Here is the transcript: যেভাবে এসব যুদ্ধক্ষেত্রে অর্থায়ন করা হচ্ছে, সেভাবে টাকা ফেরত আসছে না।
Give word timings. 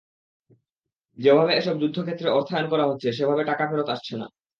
যেভাবে 1.19 1.51
এসব 1.55 1.75
যুদ্ধক্ষেত্রে 1.81 2.27
অর্থায়ন 2.31 2.67
করা 2.69 2.85
হচ্ছে, 2.85 3.07
সেভাবে 3.17 3.43
টাকা 3.45 3.63
ফেরত 3.69 3.87
আসছে 3.95 4.13
না। 4.21 4.27